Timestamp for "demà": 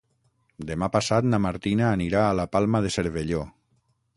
0.69-0.87